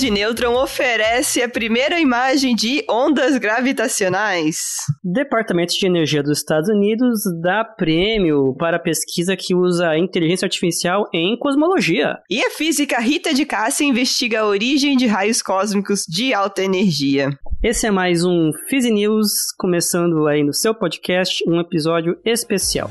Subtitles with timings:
[0.00, 4.56] De nêutron oferece a primeira imagem de ondas gravitacionais.
[5.04, 11.38] Departamento de Energia dos Estados Unidos dá prêmio para pesquisa que usa inteligência artificial em
[11.38, 12.16] cosmologia.
[12.30, 17.38] E a física Rita de Cássia investiga a origem de raios cósmicos de alta energia.
[17.62, 22.90] Esse é mais um Fizz News, começando aí no seu podcast, um episódio especial.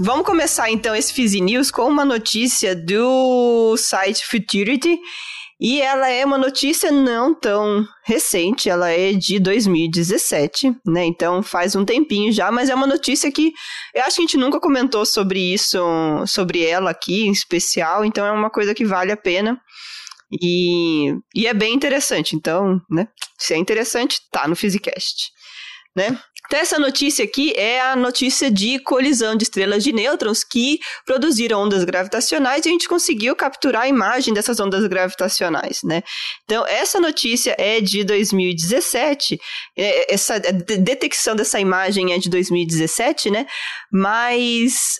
[0.00, 4.96] Vamos começar então esse Fizz News com uma notícia do site Futurity.
[5.60, 11.04] E ela é uma notícia não tão recente, ela é de 2017, né?
[11.04, 13.52] Então faz um tempinho já, mas é uma notícia que
[13.92, 15.76] eu acho que a gente nunca comentou sobre isso,
[16.28, 19.60] sobre ela aqui em especial, então é uma coisa que vale a pena.
[20.40, 23.08] E, e é bem interessante, então, né?
[23.36, 25.32] Se é interessante, tá no Physicast,
[25.96, 26.16] né?
[26.48, 31.60] Então, essa notícia aqui é a notícia de colisão de estrelas de nêutrons que produziram
[31.60, 36.02] ondas gravitacionais e a gente conseguiu capturar a imagem dessas ondas gravitacionais, né?
[36.44, 39.38] Então, essa notícia é de 2017,
[39.76, 43.46] é, essa detecção dessa imagem é de 2017, né?
[43.92, 44.96] Mas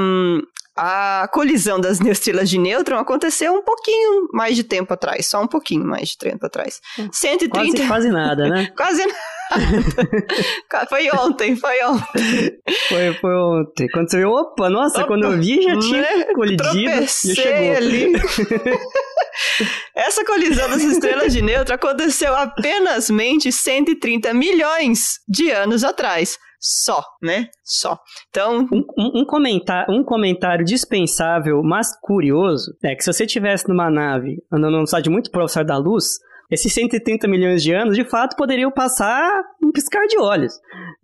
[0.00, 0.42] um,
[0.80, 5.46] a colisão das estrelas de nêutron aconteceu um pouquinho mais de tempo atrás, só um
[5.48, 6.80] pouquinho mais de tempo atrás.
[7.10, 7.50] 130...
[7.58, 8.70] Quase, quase nada, né?
[8.78, 10.86] quase nada.
[10.88, 12.60] foi ontem, foi ontem.
[12.88, 13.88] Foi, foi ontem.
[13.88, 16.24] Quando você viu, opa, nossa, opa, quando eu vi já tinha né?
[16.32, 16.90] colidido.
[16.90, 17.76] Já chegou.
[17.76, 18.12] ali.
[19.96, 23.08] Essa colisão das estrelas de neutro aconteceu apenas
[23.50, 27.48] 130 milhões de anos atrás só, né?
[27.64, 27.98] Só.
[28.28, 28.68] Então.
[28.72, 33.90] Um, um, um, comentário, um comentário dispensável, mas curioso, é que se você estivesse numa
[33.90, 36.18] nave andando num estádio muito próximo da luz,
[36.50, 39.30] esses 130 milhões de anos, de fato, poderiam passar
[39.62, 40.54] um piscar de olhos.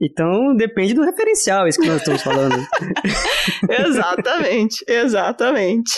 [0.00, 2.56] Então, depende do referencial, isso que nós estamos falando.
[3.68, 5.92] exatamente, exatamente.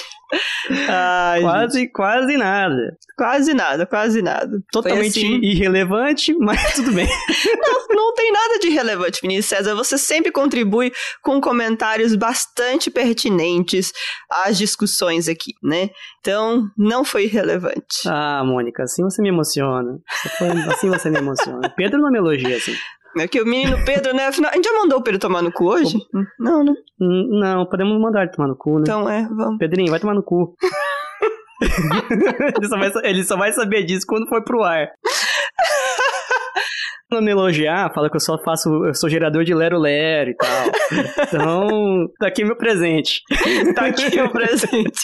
[0.88, 1.92] Ai, quase, gente.
[1.92, 2.96] quase nada.
[3.16, 4.60] Quase nada, quase nada.
[4.70, 5.40] Totalmente assim...
[5.42, 7.06] irrelevante, mas tudo bem.
[7.06, 9.74] não, não tem nada de irrelevante, Vinícius César.
[9.74, 10.92] Você sempre contribui
[11.22, 13.92] com comentários bastante pertinentes
[14.30, 15.90] às discussões aqui, né?
[16.20, 18.06] Então, não foi irrelevante.
[18.06, 19.98] Ah, Mônica, assim você me emociona.
[20.68, 21.72] Assim você me emociona.
[21.76, 22.74] Pedro não me elogia assim.
[23.18, 24.26] É que o menino Pedro, né?
[24.26, 25.96] Afinal, a gente já mandou o Pedro tomar no cu hoje?
[26.38, 26.74] Não, né?
[26.98, 28.82] Não, podemos mandar ele tomar no cu, né?
[28.82, 29.58] Então é, vamos.
[29.58, 30.54] Pedrinho, vai tomar no cu.
[32.56, 34.90] ele, só vai, ele só vai saber disso quando for pro ar.
[37.10, 40.34] Não me elogiar, fala que eu só faço, eu sou gerador de Lero Lero e
[40.34, 40.66] tal.
[41.26, 43.22] Então, tá aqui meu presente.
[43.74, 45.00] tá aqui o presente.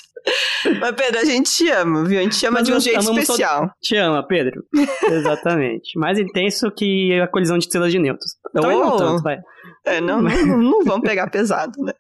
[0.81, 2.19] Mas, Pedro, a gente te ama, viu?
[2.19, 3.71] A gente te ama Mas de um jeito especial.
[3.81, 4.63] Te ama, Pedro.
[5.11, 5.99] Exatamente.
[5.99, 8.33] Mais intenso que a colisão de estrelas de nêutrons.
[8.51, 9.39] Então, Ou não tanto, vai.
[9.85, 11.93] É, não, não, não vamos pegar pesado, né?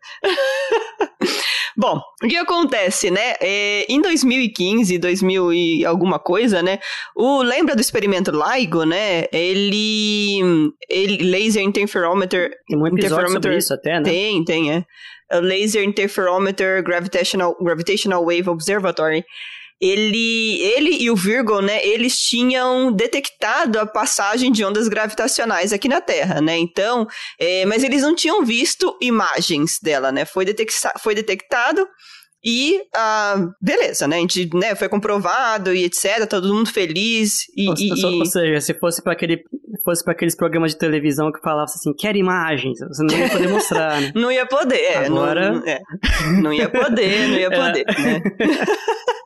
[1.76, 3.34] Bom, o que acontece, né?
[3.40, 6.78] É, em 2015, 2000 e alguma coisa, né?
[7.16, 9.24] O lembra do experimento LIGO, né?
[9.32, 10.40] Ele,
[10.88, 12.50] ele laser interferometer.
[12.66, 14.02] Tem um episódio interferometer, sobre isso até, né?
[14.02, 14.84] Tem, tem, é.
[15.40, 19.24] Laser Interferometer Gravitational, Gravitational Wave Observatory,
[19.82, 25.88] ele, ele e o Virgo, né, eles tinham detectado a passagem de ondas gravitacionais aqui
[25.88, 26.56] na Terra, né?
[26.56, 27.04] Então,
[27.36, 30.24] é, mas eles não tinham visto imagens dela, né?
[30.24, 31.84] Foi, detecta foi detectado
[32.44, 34.16] e, ah, beleza, né?
[34.16, 37.40] A gente né, foi comprovado e etc, todo mundo feliz.
[37.56, 39.42] E, ou, e, ou seja, se fosse para aquele
[39.84, 43.48] fosse para aqueles programas de televisão que falavam assim, quer imagens, você não ia poder
[43.50, 44.12] mostrar, né?
[44.14, 45.52] não ia poder, é, Agora...
[45.52, 45.80] não, é,
[46.40, 48.00] não ia poder, não ia poder, é.
[48.00, 48.22] né?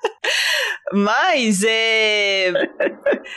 [0.97, 2.53] Mas é.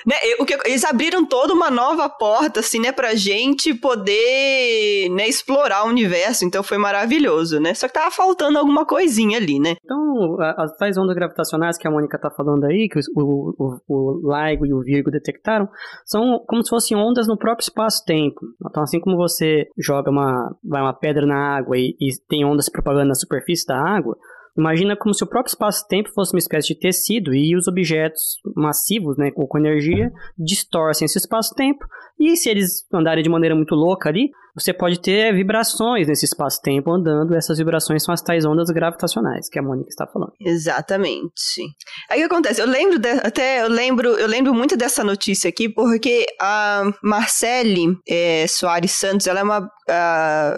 [0.07, 5.27] né, o que, eles abriram toda uma nova porta, assim, né, pra gente poder né,
[5.27, 6.45] explorar o universo.
[6.45, 7.73] Então foi maravilhoso, né?
[7.73, 9.75] Só que tava faltando alguma coisinha ali, né?
[9.83, 14.33] Então, as tais ondas gravitacionais que a Mônica tá falando aí, que o, o, o
[14.33, 15.67] LIGO e o Virgo detectaram,
[16.05, 18.39] são como se fossem ondas no próprio espaço-tempo.
[18.69, 22.69] Então, assim como você joga uma, vai uma pedra na água e, e tem ondas
[22.69, 24.15] propagando na superfície da água,
[24.59, 29.17] Imagina como se o próprio espaço-tempo fosse uma espécie de tecido e os objetos massivos,
[29.17, 31.85] né, com energia, distorcem esse espaço-tempo.
[32.19, 36.91] E se eles andarem de maneira muito louca ali, você pode ter vibrações nesse espaço-tempo
[36.91, 37.35] andando.
[37.35, 40.33] Essas vibrações são as tais ondas gravitacionais que a Mônica está falando.
[40.39, 41.61] Exatamente.
[42.09, 42.61] Aí o que acontece?
[42.61, 47.97] Eu lembro de, até eu lembro eu lembro muito dessa notícia aqui porque a Marcele
[48.07, 49.69] é, Soares Santos, ela é uma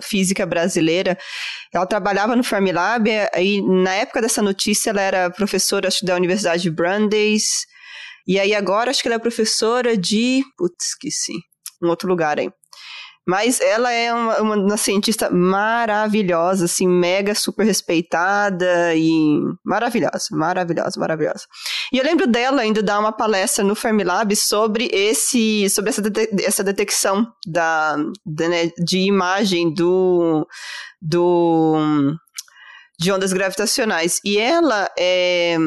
[0.02, 1.18] física brasileira.
[1.74, 6.64] Ela trabalhava no Fermilab e na época dessa notícia ela era professora acho, da Universidade
[6.64, 7.66] de Brandeis.
[8.28, 10.44] E aí agora acho que ela é professora de.
[10.58, 11.34] Putz, esqueci.
[11.82, 12.50] Um outro lugar aí.
[13.28, 21.00] Mas ela é uma, uma, uma, cientista maravilhosa, assim, mega super respeitada e maravilhosa, maravilhosa,
[21.00, 21.46] maravilhosa.
[21.94, 26.02] E eu lembro dela indo dar uma palestra no Fermilab sobre esse, sobre essa,
[26.44, 27.96] essa detecção da,
[28.26, 30.48] de, né, de imagem do,
[31.00, 32.18] do
[33.00, 34.20] de ondas gravitacionais.
[34.24, 35.58] E ela é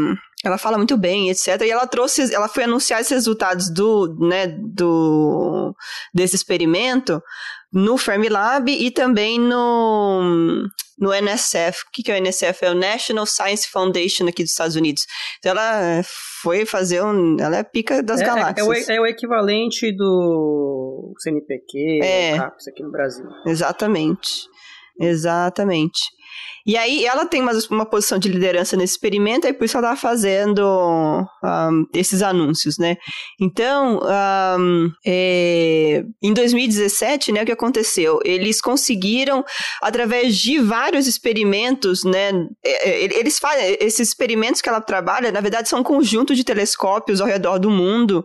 [0.44, 1.61] ela fala muito bem, etc.
[1.62, 5.75] E ela trouxe, ela foi anunciar esses resultados do, né, do
[6.12, 7.23] desse experimento
[7.73, 10.69] no Fermilab e também no
[10.99, 11.82] no NSF.
[11.82, 12.64] O que, que é o NSF?
[12.64, 15.05] É o National Science Foundation aqui dos Estados Unidos.
[15.38, 16.02] Então ela
[16.43, 17.37] foi fazer um.
[17.38, 18.88] Ela é pica das é, galáxias.
[18.88, 23.26] É, é, o, é, o, equivalente do CNPq, é, CAPES aqui no Brasil.
[23.46, 24.49] Exatamente.
[25.00, 26.00] Exatamente.
[26.67, 29.93] E aí ela tem uma, uma posição de liderança nesse experimento, e por isso ela
[29.93, 32.97] estava fazendo um, esses anúncios, né?
[33.39, 34.01] Então,
[34.59, 38.19] um, é, em 2017, né, o que aconteceu?
[38.25, 39.45] Eles conseguiram,
[39.83, 42.31] através de vários experimentos, né?
[42.65, 46.45] É, é, eles fazem esses experimentos que ela trabalha, na verdade, são um conjunto de
[46.45, 48.25] telescópios ao redor do mundo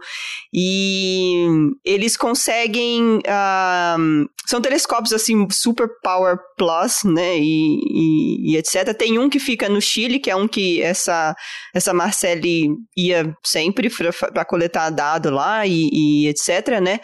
[0.53, 1.45] e
[1.83, 7.37] eles conseguem um, são telescópios assim super power plus, né?
[7.37, 8.93] E, e e, etc.
[8.93, 11.35] Tem um que fica no Chile, que é um que essa,
[11.73, 13.89] essa Marcele ia sempre
[14.33, 16.99] para coletar dado lá e, e etc, né?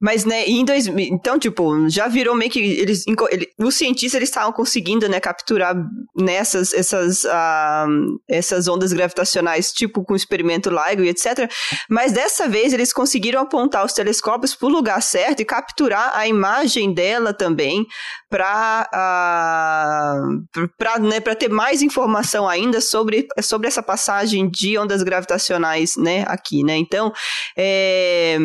[0.00, 4.28] Mas, né, em dois, então, tipo, já virou meio que eles, ele, os cientistas eles
[4.28, 5.74] estavam conseguindo, né, capturar
[6.16, 11.50] nessas essas, uh, essas ondas gravitacionais, tipo com o experimento LIGO e etc.
[11.90, 16.28] Mas dessa vez eles conseguiram apontar os telescópios para o lugar certo e capturar a
[16.28, 17.84] imagem dela também
[18.30, 25.96] para uh, para né, ter mais informação ainda sobre, sobre essa passagem de ondas gravitacionais,
[25.96, 26.76] né, aqui, né?
[26.76, 27.12] Então,
[27.56, 28.38] é,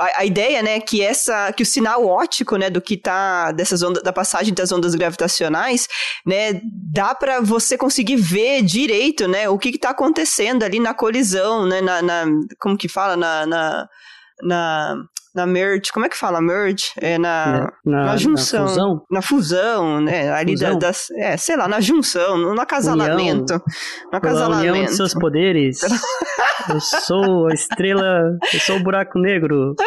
[0.00, 3.82] a, a, ideia, né, que essa, que o sinal óptico, né, do que tá dessas
[3.82, 5.86] ondas, da passagem das ondas gravitacionais,
[6.26, 6.60] né,
[6.92, 11.80] dá para você conseguir ver direito, né, o que está acontecendo ali na colisão, né,
[11.80, 12.24] na, na
[12.58, 13.88] como que fala, na, na,
[14.42, 14.96] na
[15.34, 16.84] na merge, como é que fala merge?
[17.00, 18.62] É na, na, na junção.
[18.62, 19.02] Na fusão?
[19.10, 20.32] Na fusão, né?
[20.32, 20.72] Ali fusão.
[20.78, 21.10] Da, das.
[21.12, 23.54] É, sei lá, na junção, no acasalamento.
[23.54, 23.62] União.
[24.10, 24.72] No acasalamento.
[24.72, 25.80] união de seus poderes.
[26.68, 28.36] eu sou a estrela.
[28.52, 29.74] Eu sou o buraco negro.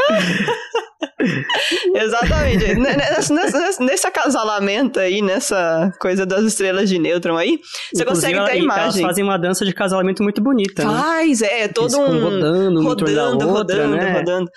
[1.95, 2.75] Exatamente.
[2.75, 7.59] nesse, nesse, nesse, acasalamento aí, nessa coisa das estrelas de nêutron aí,
[7.93, 8.83] você Inclusive, consegue ter a imagem.
[8.83, 10.83] Elas fazem uma dança de casamento muito bonita.
[10.83, 10.89] Né?
[10.89, 11.61] Faz, né?
[11.61, 12.21] é, todo um.
[12.21, 14.13] Rodando, rodando, outra, rodando, né?
[14.13, 14.49] rodando.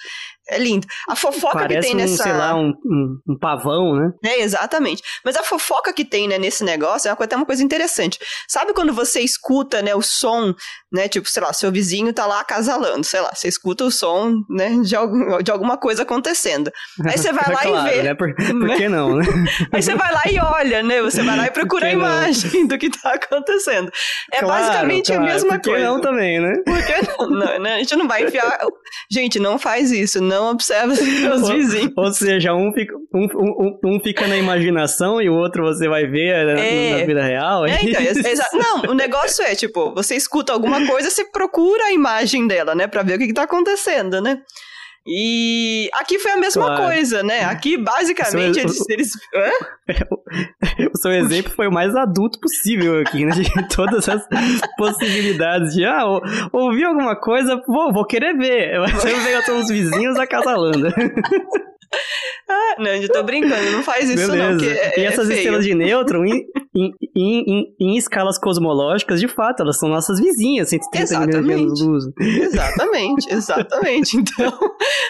[0.48, 0.86] É lindo.
[1.08, 2.12] A fofoca Parece que tem nessa.
[2.12, 4.12] Um, sei lá, um, um, um, pavão, né?
[4.24, 5.02] É, exatamente.
[5.24, 8.16] Mas a fofoca que tem né, nesse negócio é uma, até uma coisa interessante.
[8.46, 10.54] Sabe quando você escuta né, o som,
[10.92, 11.08] né?
[11.08, 14.70] Tipo, sei lá, seu vizinho tá lá acasalando, sei lá, você escuta o som né,
[14.84, 16.70] de, algum, de alguma coisa acontecendo.
[17.04, 18.02] Aí você vai lá claro, e vê.
[18.04, 18.14] Né?
[18.14, 19.24] Por, por que não, né?
[19.72, 21.02] Aí você vai lá e olha, né?
[21.02, 22.68] Você vai lá e procura a imagem não?
[22.68, 23.90] do que tá acontecendo.
[24.32, 25.22] É claro, basicamente claro.
[25.22, 25.84] a mesma por que coisa.
[25.84, 26.52] não também, né?
[26.64, 27.74] Por que não, não, né?
[27.74, 28.58] A gente não vai enfiar.
[29.10, 30.98] Gente, não faz isso, não observa os
[31.48, 31.92] vizinhos.
[31.96, 35.88] Ou, ou seja, um fica, um, um, um, fica na imaginação e o outro você
[35.88, 37.00] vai ver né, é.
[37.00, 37.66] na vida real.
[37.66, 41.92] É, então, é, não, o negócio é, tipo, você escuta alguma coisa, você procura a
[41.92, 44.40] imagem dela, né, pra ver o que, que tá acontecendo, né?
[45.06, 46.84] E aqui foi a mesma claro.
[46.84, 47.44] coisa, né?
[47.44, 48.88] Aqui, basicamente, eles.
[48.88, 49.12] eles...
[50.92, 53.32] o seu exemplo foi o mais adulto possível aqui, né?
[53.32, 54.26] De todas as
[54.76, 56.04] possibilidades de, ah,
[56.52, 58.80] ouvi alguma coisa, vou, vou querer ver.
[58.92, 60.88] Você vê os vizinhos acasalando.
[62.48, 64.52] Ah, não, eu tô brincando, não faz isso Beleza.
[64.52, 64.60] não.
[64.60, 66.44] e é, essas é estrelas de nêutron, in,
[66.74, 71.42] in, em, em, em, escalas cosmológicas, de fato, elas são nossas vizinhas, 130 exatamente.
[71.42, 72.04] milhões de anos luz.
[72.20, 74.16] Exatamente, exatamente.
[74.26, 74.58] Então,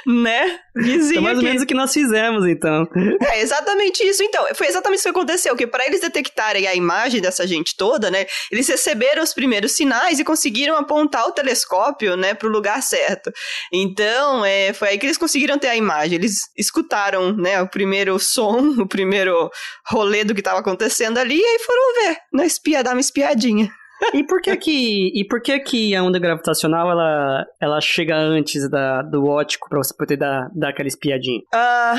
[0.07, 0.59] né?
[0.75, 2.87] Vizinho então, mais ou menos o que nós fizemos, então.
[3.33, 4.23] É exatamente isso.
[4.23, 8.11] Então, foi exatamente isso que aconteceu, que para eles detectarem a imagem dessa gente toda,
[8.11, 12.83] né, eles receberam os primeiros sinais e conseguiram apontar o telescópio, né, para o lugar
[12.83, 13.33] certo.
[13.73, 16.17] Então, é, foi aí que eles conseguiram ter a imagem.
[16.17, 19.51] Eles escutaram, né, o primeiro som, o primeiro
[19.87, 23.71] rolê do que estava acontecendo ali e aí foram ver, né, espia, dar uma espiadinha.
[24.13, 28.69] E por que que, e por que que a onda gravitacional ela, ela chega antes
[28.69, 31.41] da, do ótico para você poder dar, dar aquela espiadinha?
[31.55, 31.97] Ah,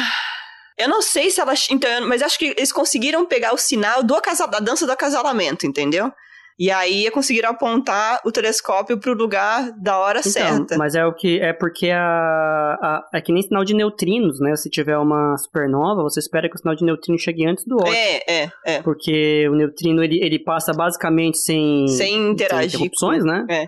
[0.77, 1.53] eu não sei se ela.
[1.71, 5.65] Então, mas acho que eles conseguiram pegar o sinal do acasal, da dança do acasalamento,
[5.65, 6.13] entendeu?
[6.59, 10.77] E aí conseguiram apontar o telescópio para o lugar da hora Então, certa.
[10.77, 14.55] mas é o que é porque a, a é que nem sinal de neutrinos, né?
[14.55, 17.95] Se tiver uma supernova, você espera que o sinal de neutrino chegue antes do ótico.
[17.95, 18.81] É, é, é.
[18.81, 23.45] Porque o neutrino ele, ele passa basicamente sem, Sem interagir sem interrupções, né?
[23.49, 23.65] É.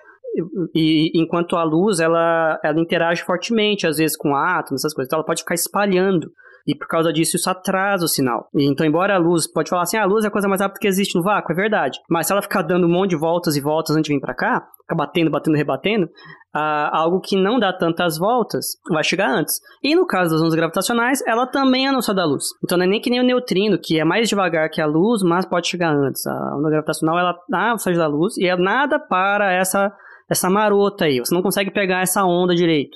[0.73, 5.07] E, e enquanto a luz ela, ela interage fortemente às vezes com átomos, essas coisas,
[5.07, 6.31] então ela pode ficar espalhando.
[6.69, 8.47] E por causa disso, isso atrasa o sinal.
[8.53, 10.79] Então, embora a luz, pode falar assim, ah, a luz é a coisa mais rápida
[10.79, 11.97] que existe no vácuo, é verdade.
[12.07, 14.35] Mas se ela ficar dando um monte de voltas e voltas antes de vir para
[14.35, 16.07] cá, ficar batendo, batendo, rebatendo,
[16.53, 19.59] ah, algo que não dá tantas voltas vai chegar antes.
[19.83, 22.45] E no caso das ondas gravitacionais, ela também é a nossa da luz.
[22.63, 25.23] Então não é nem que nem o neutrino, que é mais devagar que a luz,
[25.23, 26.27] mas pode chegar antes.
[26.27, 29.91] A onda gravitacional, ela dá a velocidade da luz e é nada para essa,
[30.29, 31.17] essa marota aí.
[31.17, 32.95] Você não consegue pegar essa onda direito.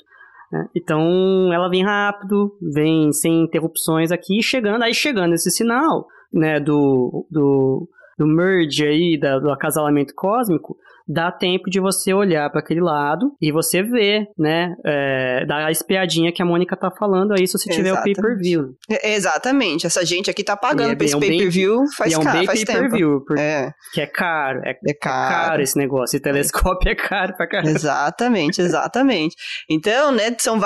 [0.50, 0.68] Né?
[0.74, 7.26] Então ela vem rápido, vem sem interrupções aqui, chegando, aí chegando esse sinal né, do,
[7.30, 12.80] do, do merge aí, da, do acasalamento cósmico, dá tempo de você olhar para aquele
[12.80, 17.46] lado e você ver, né, é, dar a espiadinha que a Mônica tá falando aí
[17.46, 18.16] se você tiver o Exatamente.
[18.20, 18.74] pay-per-view.
[18.90, 19.86] É, Exatamente.
[19.86, 22.18] Essa gente aqui tá E pagando é pra esse é um pay-per-view faz, e é
[22.18, 22.72] um ca- bem faz tempo.
[22.72, 25.34] pay-per-view, porque É, que é caro, é, é caro.
[25.50, 27.70] caro esse negócio, esse telescópio é caro pra caramba.
[27.70, 29.36] Exatamente, exatamente.
[29.68, 30.58] Então, né, são,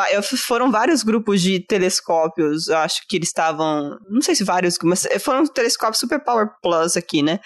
[0.47, 5.07] foram vários grupos de telescópios, eu acho que eles estavam, não sei se vários, mas
[5.21, 7.41] foram telescópios Super Power Plus aqui, né?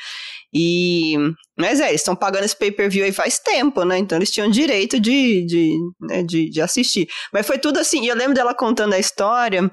[0.54, 1.16] E,
[1.58, 3.98] mas é, eles estão pagando esse pay-per-view aí faz tempo, né?
[3.98, 7.08] Então eles tinham direito de, de, né, de, de assistir.
[7.32, 9.70] Mas foi tudo assim, e eu lembro dela contando a história,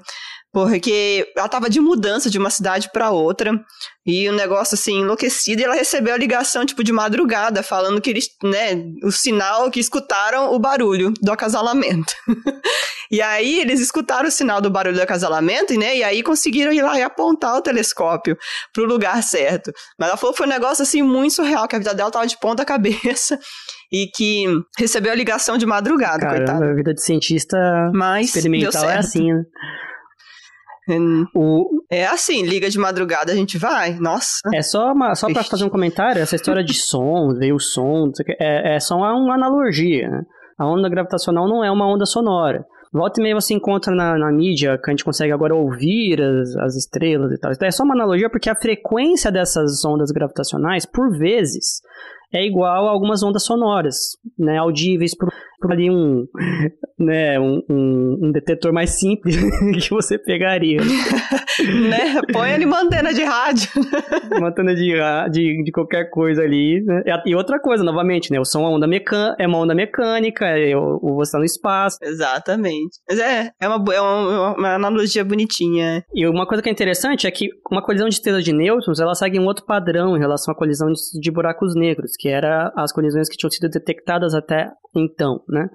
[0.52, 3.52] porque ela tava de mudança de uma cidade para outra,
[4.04, 8.10] e o negócio assim, enlouquecido, e ela recebeu a ligação, tipo, de madrugada, falando que
[8.10, 12.12] eles, né, o sinal que escutaram o barulho do acasalamento.
[13.10, 16.82] e aí eles escutaram o sinal do barulho do acasalamento, né, e aí conseguiram ir
[16.82, 18.36] lá e apontar o telescópio
[18.72, 19.72] pro lugar certo.
[19.98, 22.26] Mas ela falou que foi um negócio assim muito surreal, que a vida dela tava
[22.26, 23.38] de ponta cabeça.
[23.92, 24.44] E que
[24.78, 26.46] recebeu a ligação de madrugada, coitada.
[26.46, 27.58] Caramba, a vida de cientista
[27.92, 29.42] Mas experimental é assim, né?
[31.34, 33.94] O, É assim, liga de madrugada a gente vai.
[33.98, 34.40] Nossa.
[34.54, 38.06] É só, uma, só pra fazer um comentário, essa história de som, veio o som,
[38.06, 40.08] não sei o que, é, é só uma analogia.
[40.08, 40.22] né?
[40.58, 42.64] A onda gravitacional não é uma onda sonora.
[42.92, 46.56] Volta e meia você encontra na, na mídia que a gente consegue agora ouvir as,
[46.56, 47.52] as estrelas e tal.
[47.52, 51.80] Então é só uma analogia porque a frequência dessas ondas gravitacionais, por vezes,
[52.34, 53.96] é igual a algumas ondas sonoras,
[54.38, 56.26] né, audíveis por, por ali um,
[56.98, 59.36] né, um, um, um detetor mais simples
[59.82, 60.80] que você pegaria.
[61.88, 62.20] né?
[62.32, 63.68] Põe ali uma antena de rádio.
[64.36, 64.94] uma antena de,
[65.30, 66.82] de, de qualquer coisa ali.
[66.84, 67.02] Né?
[67.26, 68.40] E- outra coisa, novamente, né?
[68.40, 71.98] O som é, onda mecânica, é uma onda mecânica, é, o, você tá no espaço.
[72.02, 72.98] Exatamente.
[73.08, 76.02] Mas é, é uma, bo- é uma, uma analogia bonitinha.
[76.14, 79.14] E uma coisa que é interessante é que uma colisão de estrelas de nêutrons, ela
[79.14, 82.92] segue um outro padrão em relação à colisão de, de buracos negros, que era as
[82.92, 85.68] colisões que tinham sido detectadas até então, né?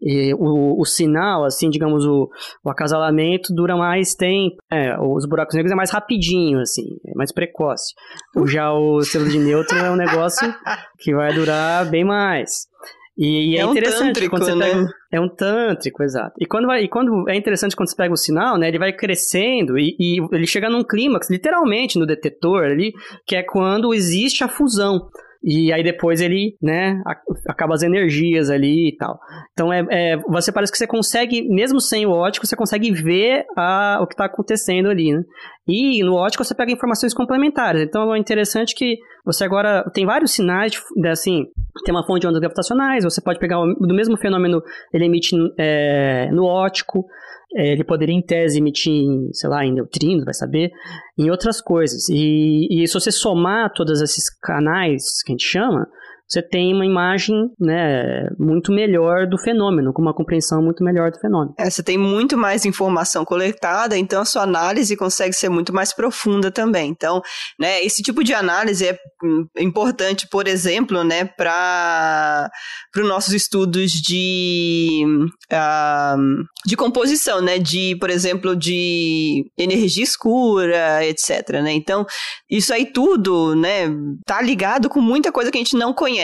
[0.00, 2.28] E o, o sinal, assim, digamos, o,
[2.64, 4.56] o acasalamento dura mais tempo.
[4.70, 7.94] É, os buracos negros é mais rapidinho, assim, é mais precoce.
[8.36, 10.52] O- Já o estrela de nêutron é um negócio
[10.98, 12.70] que vai durar bem mais.
[13.16, 14.70] E, e é, É um interessante tântrico, quando você né?
[14.70, 14.88] pega.
[15.12, 16.32] É um tântrico, exato.
[16.40, 18.68] E quando, vai, e quando é interessante quando você pega o sinal, né?
[18.68, 22.92] Ele vai crescendo e, e ele chega num clímax, literalmente, no detetor ali,
[23.26, 25.08] que é quando existe a fusão.
[25.44, 27.00] E aí depois ele, né,
[27.48, 29.18] acaba as energias ali e tal.
[29.52, 33.44] Então é, é- você parece que você consegue, mesmo sem o ótico, você consegue ver
[33.56, 35.22] a, o que está acontecendo ali, né?
[35.66, 37.82] E no ótico você pega informações complementares.
[37.82, 41.46] Então é interessante que você agora tem vários sinais, de, assim,
[41.84, 44.60] tem uma fonte de ondas gravitacionais, você pode pegar o, do mesmo fenômeno,
[44.92, 47.06] ele emite é, no ótico,
[47.54, 50.70] é, ele poderia em tese emitir, em, sei lá, em neutrinos, vai saber,
[51.18, 52.08] em outras coisas.
[52.08, 55.86] E, e se você somar todos esses canais que a gente chama,
[56.32, 61.20] você tem uma imagem né, muito melhor do fenômeno, com uma compreensão muito melhor do
[61.20, 61.54] fenômeno.
[61.58, 65.92] É, você tem muito mais informação coletada, então a sua análise consegue ser muito mais
[65.92, 66.88] profunda também.
[66.88, 67.20] Então,
[67.60, 72.50] né, esse tipo de análise é hum, importante, por exemplo, né, para
[72.96, 75.04] os nossos estudos de,
[75.52, 81.60] uh, de composição, né, de, por exemplo, de energia escura, etc.
[81.62, 81.72] Né?
[81.72, 82.06] Então,
[82.50, 83.90] isso aí tudo, né,
[84.24, 86.21] tá ligado com muita coisa que a gente não conhece.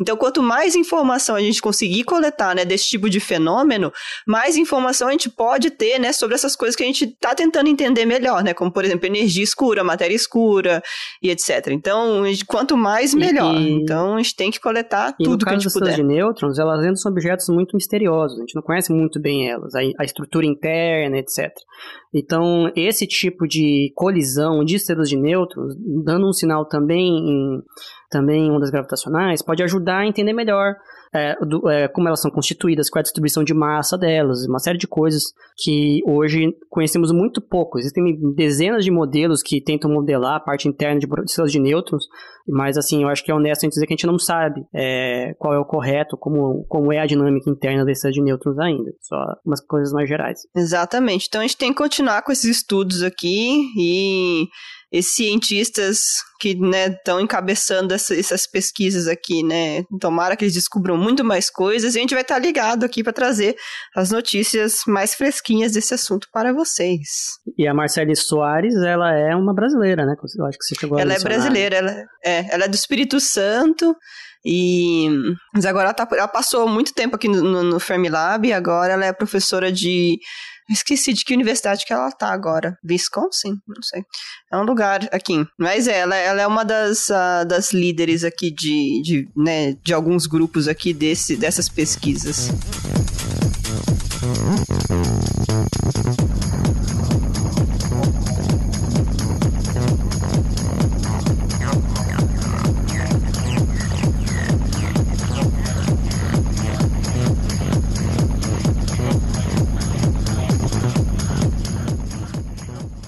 [0.00, 3.92] Então, quanto mais informação a gente conseguir coletar, né, desse tipo de fenômeno,
[4.26, 7.68] mais informação a gente pode ter, né, sobre essas coisas que a gente tá tentando
[7.68, 10.82] entender melhor, né, como por exemplo energia escura, matéria escura
[11.22, 11.68] e etc.
[11.68, 13.54] Então, quanto mais melhor.
[13.54, 15.94] E, então, a gente tem que coletar tudo que a gente puder.
[15.94, 18.38] de nêutrons, elas ainda são objetos muito misteriosos.
[18.38, 21.50] A gente não conhece muito bem elas, a, a estrutura interna, etc.
[22.14, 27.62] Então, esse tipo de colisão de estrelas de nêutrons, dando um sinal também em,
[28.12, 30.76] também ondas gravitacionais, pode ajudar a entender melhor
[31.14, 34.58] é, do, é, como elas são constituídas, qual é a distribuição de massa delas, uma
[34.58, 35.22] série de coisas
[35.56, 37.78] que hoje conhecemos muito pouco.
[37.78, 42.04] Existem dezenas de modelos que tentam modelar a parte interna de estrelas de nêutrons,
[42.48, 44.62] mas assim, eu acho que é honesto a gente dizer que a gente não sabe
[44.74, 48.58] é, qual é o correto, como, como é a dinâmica interna da estrela de nêutrons
[48.58, 48.90] ainda.
[49.00, 50.40] Só umas coisas mais gerais.
[50.56, 51.26] Exatamente.
[51.28, 54.48] Então a gente tem que continuar com esses estudos aqui e
[54.92, 59.84] esses cientistas que estão né, encabeçando essa, essas pesquisas aqui, né?
[60.00, 63.02] Tomara que eles descubram muito mais coisas e a gente vai estar tá ligado aqui
[63.02, 63.56] para trazer
[63.96, 67.38] as notícias mais fresquinhas desse assunto para vocês.
[67.56, 70.14] E a Marcele Soares, ela é uma brasileira, né?
[70.36, 73.20] Eu acho que você chegou a Ela é brasileira, ela é, ela é do Espírito
[73.20, 73.96] Santo.
[74.44, 75.08] E
[75.54, 78.94] mas agora ela, tá, ela passou muito tempo aqui no, no, no Fermilab e agora
[78.94, 80.18] ela é professora de
[80.70, 82.78] Esqueci de que universidade que ela tá agora.
[82.88, 83.60] Wisconsin?
[83.66, 84.02] Não sei.
[84.50, 85.44] É um lugar aqui.
[85.58, 89.92] Mas é, ela, ela é uma das, uh, das líderes aqui de, de, né, de
[89.92, 92.50] alguns grupos aqui desse, dessas pesquisas.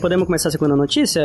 [0.05, 1.23] Podemos começar a segunda notícia?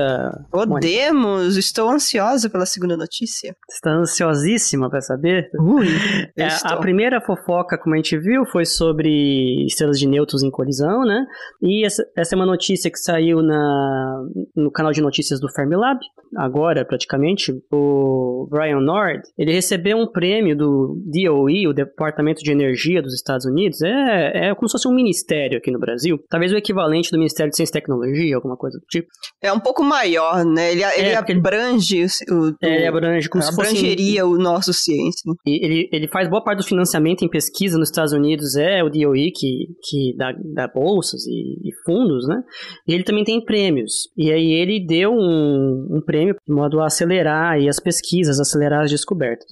[0.49, 3.53] Podemos, estou ansiosa pela segunda notícia.
[3.69, 5.49] Está ansiosíssima para saber?
[5.59, 5.85] Ui,
[6.39, 11.01] é, a primeira fofoca, como a gente viu, foi sobre estrelas de nêutrons em colisão,
[11.01, 11.25] né?
[11.61, 14.23] E essa, essa é uma notícia que saiu na,
[14.55, 15.99] no canal de notícias do Fermilab,
[16.37, 17.51] agora praticamente.
[17.69, 23.45] O Brian Nord, ele recebeu um prêmio do DOE, o Departamento de Energia dos Estados
[23.45, 23.81] Unidos.
[23.81, 26.17] É, é como se fosse um ministério aqui no Brasil.
[26.29, 29.07] Talvez o equivalente do Ministério de Ciência e Tecnologia, alguma coisa coisa do tipo.
[29.41, 30.71] É um pouco maior, né?
[30.71, 35.31] Ele, ele abrange o, é, ele abrange como abrangeria fosse, o nosso ciência.
[35.45, 39.31] Ele, ele faz boa parte do financiamento em pesquisa nos Estados Unidos, é o DOE
[39.31, 42.41] que, que dá, dá bolsas e, e, fundos, né?
[42.87, 44.09] E ele também tem prêmios.
[44.17, 48.83] E aí ele deu um, um prêmio de modo a acelerar aí as pesquisas, acelerar
[48.83, 49.47] as descobertas.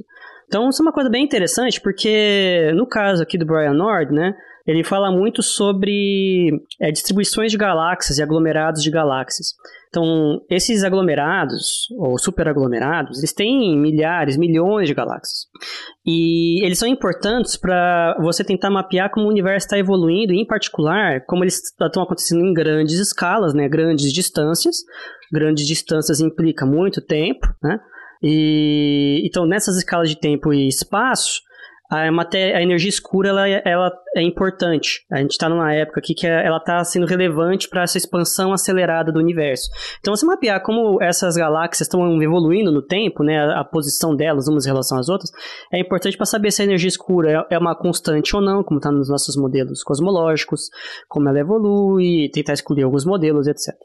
[0.47, 4.33] Então, isso é uma coisa bem interessante, porque no caso aqui do Brian Nord, né,
[4.67, 6.51] ele fala muito sobre
[6.81, 9.53] é, distribuições de galáxias e aglomerados de galáxias.
[9.87, 15.45] Então, esses aglomerados, ou superaglomerados, eles têm milhares, milhões de galáxias.
[16.05, 20.45] E eles são importantes para você tentar mapear como o universo está evoluindo, e, em
[20.45, 24.75] particular, como eles estão acontecendo em grandes escalas, né, grandes distâncias.
[25.31, 27.79] Grandes distâncias implica muito tempo, né?
[28.21, 31.41] E, então, nessas escalas de tempo e espaço,
[31.89, 35.05] a, matéria, a energia escura ela, ela é importante.
[35.11, 38.51] A gente está numa época aqui que é, ela está sendo relevante para essa expansão
[38.53, 39.69] acelerada do universo.
[39.99, 44.65] Então, você mapear como essas galáxias estão evoluindo no tempo, né, a, posição delas umas
[44.65, 45.31] em relação às outras,
[45.71, 48.79] é importante para saber se a energia escura é, é uma constante ou não, como
[48.79, 50.69] está nos nossos modelos cosmológicos,
[51.07, 53.75] como ela evolui, tentar excluir alguns modelos, etc.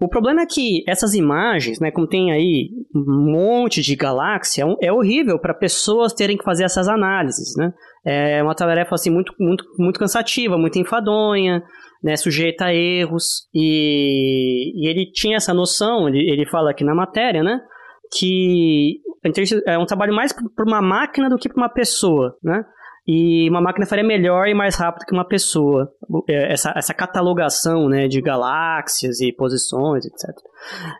[0.00, 4.92] O problema é que essas imagens, né, como tem aí um monte de galáxia, é
[4.92, 7.72] horrível para pessoas terem que fazer essas análises, né?
[8.04, 11.62] É uma tarefa assim muito muito muito cansativa, muito enfadonha,
[12.02, 16.94] né, sujeita a erros e, e ele tinha essa noção, ele, ele fala aqui na
[16.94, 17.60] matéria, né,
[18.18, 19.00] que
[19.66, 22.64] é um trabalho mais para uma máquina do que para uma pessoa, né?
[23.06, 25.90] E uma máquina faria melhor e mais rápido que uma pessoa.
[26.28, 30.30] É, essa, essa catalogação né, de galáxias e posições, etc.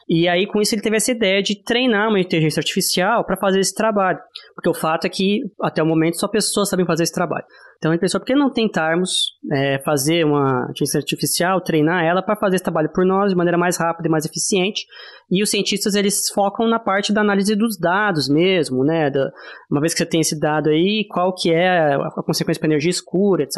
[0.09, 3.61] E aí, com isso, ele teve essa ideia de treinar uma inteligência artificial para fazer
[3.61, 4.19] esse trabalho.
[4.55, 7.45] Porque o fato é que, até o momento, só pessoas sabem fazer esse trabalho.
[7.83, 12.37] Então ele pensou, por que não tentarmos é, fazer uma inteligência artificial, treinar ela para
[12.37, 14.87] fazer esse trabalho por nós de maneira mais rápida e mais eficiente?
[15.29, 19.11] E os cientistas, eles focam na parte da análise dos dados mesmo, né?
[19.11, 19.33] Da,
[19.69, 22.91] uma vez que você tem esse dado aí, qual que é a, consequência para energia
[22.91, 23.57] escura, etc.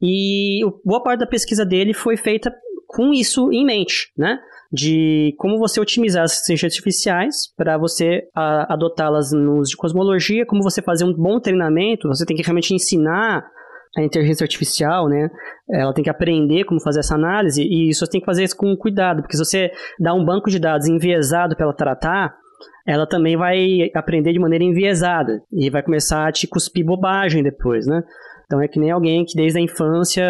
[0.00, 2.52] E, e boa parte da pesquisa dele foi feita
[2.88, 4.40] com isso em mente, né?
[4.70, 10.62] de como você otimizar as inteligências artificiais para você adotá-las no uso de cosmologia, como
[10.62, 13.50] você fazer um bom treinamento, você tem que realmente ensinar
[13.96, 15.30] a inteligência artificial, né?
[15.70, 18.56] Ela tem que aprender como fazer essa análise e isso você tem que fazer isso
[18.56, 22.36] com cuidado, porque se você dá um banco de dados enviesado para ela tratar,
[22.86, 27.86] ela também vai aprender de maneira enviesada e vai começar a te cuspir bobagem depois,
[27.86, 28.02] né?
[28.48, 30.24] Então é que nem alguém que desde a infância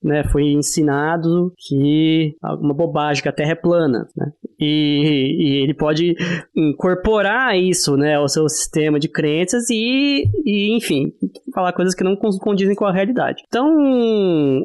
[0.00, 4.06] né, foi ensinado que alguma bobagem, que a Terra é plana.
[4.16, 4.30] Né?
[4.58, 6.14] E, e, ele pode
[6.56, 11.12] incorporar isso né, ao seu sistema de crenças e, e, enfim,
[11.52, 13.42] falar coisas que não condizem com a realidade.
[13.48, 13.68] Então,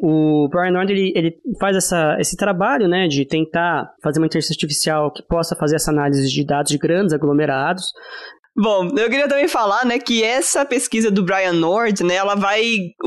[0.00, 4.54] o Brian Nord ele, ele faz essa, esse trabalho né, de tentar fazer uma inteligência
[4.54, 7.92] artificial que possa fazer essa análise de dados de grandes aglomerados
[8.54, 12.62] Bom, eu queria também falar, né, que essa pesquisa do Brian Nord, né, ela vai,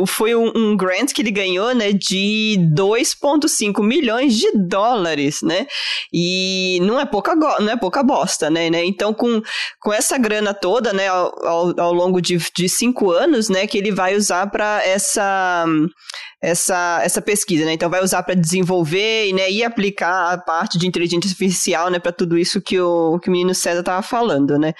[0.07, 5.67] foi um, um grant que ele ganhou, né, de 2.5 milhões de dólares, né,
[6.11, 9.39] e não é pouca, não é pouca bosta, né, né, então com,
[9.79, 13.77] com essa grana toda, né, ao, ao, ao longo de, de cinco anos, né, que
[13.77, 15.67] ele vai usar para essa
[16.45, 17.73] essa, essa pesquisa, né?
[17.73, 22.11] Então vai usar para desenvolver né, e aplicar a parte de inteligência artificial, né, para
[22.11, 24.73] tudo isso que o, que o menino César estava falando, né?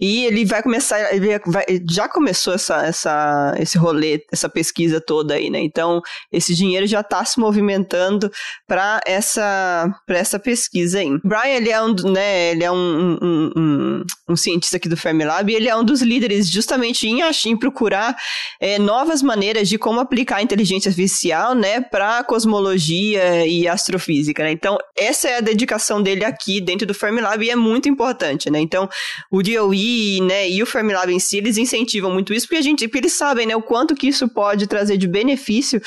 [0.00, 5.34] E ele vai começar, ele vai, já começou essa, essa, esse rolê, essa pesquisa toda
[5.34, 5.60] aí, né?
[5.60, 6.00] Então
[6.30, 8.30] esse dinheiro já está se movimentando
[8.66, 11.18] para essa, essa pesquisa aí.
[11.24, 15.50] Brian, ele é um, né, ele é um, um, um, um cientista aqui do Fermilab
[15.50, 18.16] e ele é um dos líderes justamente em, em procurar
[18.60, 24.44] é, novas maneiras de como aplicar a inteligência artificial artificial, né, para cosmologia e astrofísica,
[24.44, 24.52] né?
[24.52, 28.60] Então, essa é a dedicação dele aqui dentro do Fermilab e é muito importante, né?
[28.60, 28.88] Então,
[29.30, 32.86] o DOE, né, e o Fermilab em si, eles incentivam muito isso porque a gente,
[32.86, 35.80] porque eles sabem, né, o quanto que isso pode trazer de benefício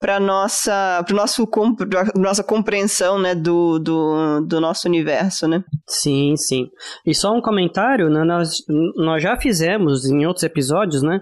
[0.00, 5.62] para nossa, para nosso pra nossa compreensão, né, do, do, do nosso universo, né?
[5.86, 6.68] Sim, sim.
[7.04, 8.58] E só um comentário, né, nós,
[8.96, 11.20] nós já fizemos em outros episódios, né,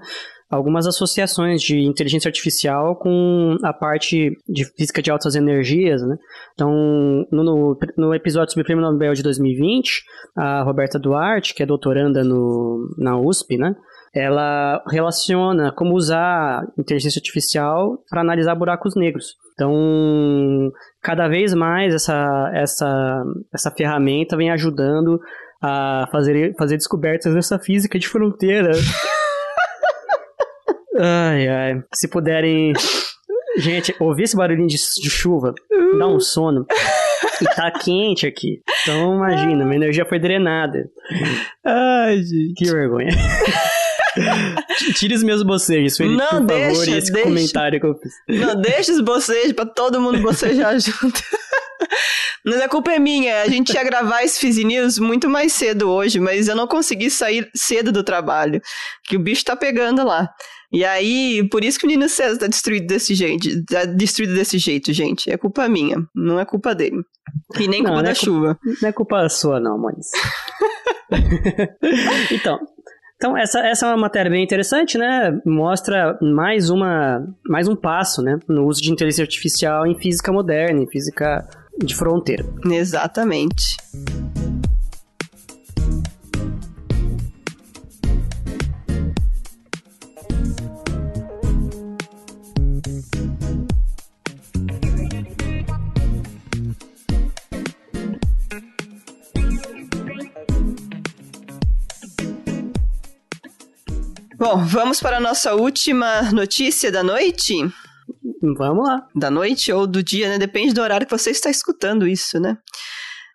[0.48, 6.16] algumas associações de inteligência artificial com a parte de física de altas energias, né?
[6.54, 6.70] Então,
[7.30, 10.02] no, no episódio sobre o Prêmio Nobel de 2020,
[10.37, 13.74] a Roberta Duarte, que é doutoranda no, na USP, né?
[14.14, 19.35] Ela relaciona como usar inteligência artificial para analisar buracos negros.
[19.54, 20.70] Então,
[21.02, 25.18] cada vez mais essa, essa, essa ferramenta vem ajudando
[25.62, 28.70] a fazer, fazer descobertas dessa física de fronteira
[30.98, 31.82] Ai, ai.
[31.94, 32.72] Se puderem.
[33.59, 35.54] Gente, ouvir esse barulhinho de, de chuva
[35.98, 36.66] dá um sono.
[37.40, 38.61] E tá quente aqui.
[38.82, 40.88] Então imagina, minha energia foi drenada.
[41.64, 42.54] Ai, gente.
[42.54, 43.11] Que vergonha.
[44.94, 47.28] Tire os meus bocejos, Felipe, não, por deixa, favor, esse deixa.
[47.28, 48.12] comentário que eu fiz.
[48.28, 51.22] Não, deixa os bocejos pra todo mundo bocejar junto.
[52.44, 53.42] Mas a culpa é minha.
[53.42, 57.11] A gente ia gravar esse Fizzy News muito mais cedo hoje, mas eu não consegui
[57.11, 58.61] sair cedo do trabalho.
[59.04, 60.28] Que o bicho tá pegando lá.
[60.72, 64.59] E aí, por isso que o Nino César tá destruído desse jeito, tá destruído desse
[64.59, 65.31] jeito, gente.
[65.31, 67.02] É culpa minha, não é culpa dele.
[67.59, 68.59] E nem não, culpa não da é chuva.
[68.83, 70.11] Não é culpa sua, não, Moniz.
[72.33, 72.59] então,
[73.16, 75.38] então essa, essa é uma matéria bem interessante, né?
[75.44, 80.83] Mostra mais uma mais um passo, né, no uso de inteligência artificial em física moderna,
[80.83, 81.46] em física
[81.79, 82.44] de fronteira.
[82.70, 83.76] Exatamente.
[104.48, 107.52] Bom, vamos para a nossa última notícia da noite?
[108.56, 109.04] Vamos lá.
[109.12, 110.38] Da noite ou do dia, né?
[110.38, 112.56] Depende do horário que você está escutando isso, né?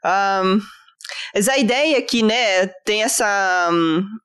[0.05, 0.61] Um,
[1.33, 3.69] mas a ideia aqui, né, tem essa,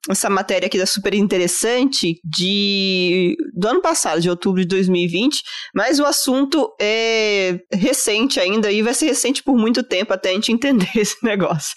[0.09, 5.41] essa matéria aqui da super interessante de do ano passado, de outubro de 2020,
[5.73, 10.33] mas o assunto é recente ainda e vai ser recente por muito tempo até a
[10.33, 11.75] gente entender esse negócio.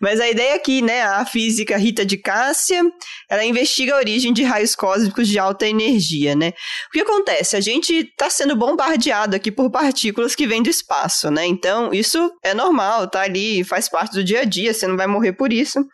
[0.00, 2.82] Mas a ideia aqui, né, a física Rita de Cássia,
[3.28, 6.52] ela investiga a origem de raios cósmicos de alta energia, né?
[6.88, 7.54] O que acontece?
[7.54, 11.44] A gente está sendo bombardeado aqui por partículas que vêm do espaço, né?
[11.46, 15.06] Então, isso é normal, tá ali, faz parte do dia a dia, você não vai
[15.06, 15.84] morrer por isso.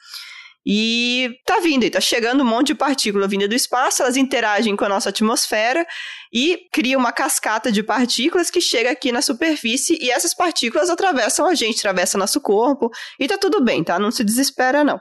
[0.69, 4.75] E tá vindo, e tá chegando um monte de partícula vinda do espaço, elas interagem
[4.75, 5.87] com a nossa atmosfera
[6.33, 11.47] e cria uma cascata de partículas que chega aqui na superfície e essas partículas atravessam
[11.47, 13.97] a gente, atravessam nosso corpo e tá tudo bem, tá?
[13.97, 15.01] Não se desespera não.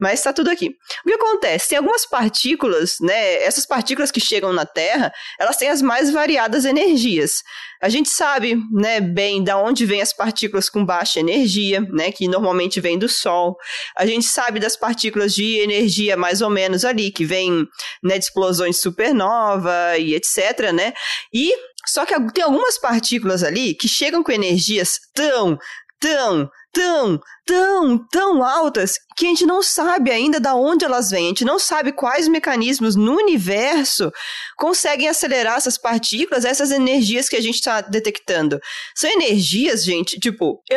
[0.00, 0.76] Mas está tudo aqui.
[1.04, 1.70] O que acontece?
[1.70, 3.42] Tem algumas partículas, né?
[3.42, 7.42] Essas partículas que chegam na Terra, elas têm as mais variadas energias.
[7.80, 12.26] A gente sabe, né, bem da onde vêm as partículas com baixa energia, né, que
[12.26, 13.56] normalmente vem do Sol.
[13.96, 17.66] A gente sabe das partículas de energia mais ou menos ali, que vem,
[18.02, 20.92] né, de explosões supernova e etc, né?
[21.32, 21.54] E
[21.86, 25.58] só que tem algumas partículas ali que chegam com energias tão,
[26.00, 31.26] tão, tão, tão, tão altas que a gente não sabe ainda da onde elas vêm.
[31.26, 34.12] A gente não sabe quais mecanismos no universo
[34.56, 38.60] conseguem acelerar essas partículas, essas energias que a gente está detectando.
[38.94, 40.76] São energias, gente, tipo, é,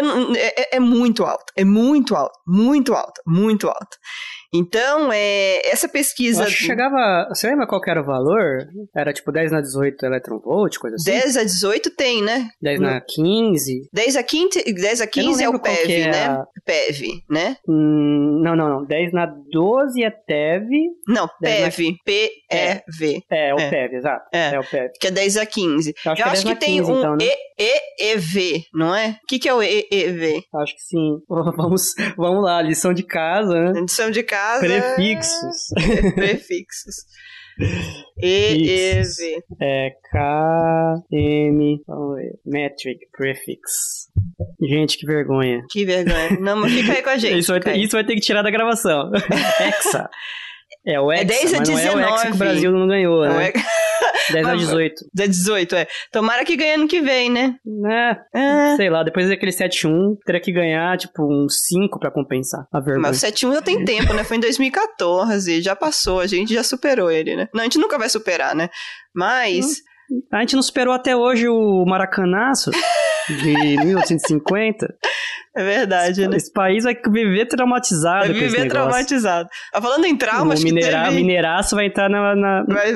[0.61, 3.97] é, é muito alto, é muito alto, muito alto, muito alto.
[4.53, 6.43] Então, é, essa pesquisa.
[6.43, 7.27] acho que chegava.
[7.29, 8.67] Você lembra qual era o valor?
[8.93, 11.11] Era tipo 10 na 18 electronvolt, coisa assim?
[11.11, 12.49] 10 a 18 tem, né?
[12.61, 13.89] 10 na 15.
[13.93, 16.25] 10 a 15, 10 a 15 é o PEV, é né?
[16.25, 16.45] A...
[16.65, 17.55] PEV, né?
[17.67, 18.85] Hum, não, não, não.
[18.85, 20.67] 10 na 12 é TEV.
[21.07, 21.91] Não, PEV.
[21.91, 21.97] Na...
[22.03, 23.23] P-E-V.
[23.29, 23.69] É, é, o é.
[23.69, 24.25] PEV, exato.
[24.33, 24.55] É.
[24.55, 24.91] é o PEV.
[24.99, 25.93] Que é 10 a 15.
[26.05, 27.25] Eu acho, Eu que, acho que, tem 15, um então, né?
[27.61, 29.19] EEV, não é?
[29.23, 30.43] O que, que é o EEV?
[30.55, 31.19] Acho que sim.
[31.29, 33.81] Vamos, vamos lá, lição de casa, né?
[33.81, 34.59] Lição de casa.
[34.59, 35.57] Prefixos.
[36.15, 36.95] Prefixos.
[38.19, 39.43] E, V.
[39.61, 41.83] É K, M,
[42.45, 44.07] metric, prefix.
[44.61, 45.63] Gente, que vergonha.
[45.69, 46.39] Que vergonha.
[46.39, 47.39] Não, mas fica aí com a gente.
[47.39, 49.11] Isso vai ter, isso vai ter que tirar da gravação.
[49.59, 50.09] Hexa.
[50.85, 51.95] É o Hexa, é 10 a mas 19.
[51.95, 53.49] não é o que o Brasil não ganhou, né?
[53.49, 53.53] É...
[54.31, 55.05] 10 a 18.
[55.13, 55.87] 10 a 18, é.
[56.11, 57.55] Tomara que ganhe ano que vem, né?
[57.85, 58.75] É, é.
[58.75, 63.09] sei lá, depois daquele 7-1, teria que ganhar, tipo, um 5 pra compensar a vergonha.
[63.09, 64.23] Mas o 7-1 já tem tempo, né?
[64.23, 67.47] Foi em 2014, já passou, a gente já superou ele, né?
[67.53, 68.69] Não, a gente nunca vai superar, né?
[69.13, 69.65] Mas...
[69.65, 69.91] Hum.
[70.29, 72.69] A gente não superou até hoje o Maracanaço
[73.27, 74.93] de 1850.
[75.55, 76.37] É verdade, esse, né?
[76.37, 78.27] Esse país vai viver traumatizado.
[78.27, 79.49] Vai viver traumatizado.
[79.73, 81.17] Ah, falando em traumas, o minerar, teve...
[81.17, 82.95] mineraço vai entrar na, na, vai